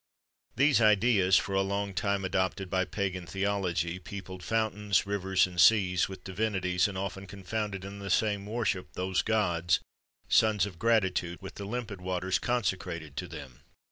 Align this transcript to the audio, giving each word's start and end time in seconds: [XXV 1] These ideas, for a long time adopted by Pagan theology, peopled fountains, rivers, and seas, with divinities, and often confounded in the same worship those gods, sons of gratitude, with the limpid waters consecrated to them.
[XXV 0.01 0.57
1] 0.61 0.65
These 0.67 0.81
ideas, 0.81 1.37
for 1.37 1.53
a 1.53 1.61
long 1.61 1.93
time 1.93 2.25
adopted 2.25 2.71
by 2.71 2.85
Pagan 2.85 3.27
theology, 3.27 3.99
peopled 3.99 4.41
fountains, 4.41 5.05
rivers, 5.05 5.45
and 5.45 5.61
seas, 5.61 6.09
with 6.09 6.23
divinities, 6.23 6.87
and 6.87 6.97
often 6.97 7.27
confounded 7.27 7.85
in 7.85 7.99
the 7.99 8.09
same 8.09 8.43
worship 8.47 8.87
those 8.93 9.21
gods, 9.21 9.79
sons 10.27 10.65
of 10.65 10.79
gratitude, 10.79 11.37
with 11.39 11.53
the 11.53 11.65
limpid 11.65 12.01
waters 12.01 12.39
consecrated 12.39 13.15
to 13.17 13.27
them. 13.27 13.61